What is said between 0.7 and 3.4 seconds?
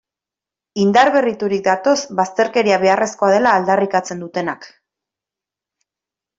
Indar berriturik datoz bazterkeria beharrezkoa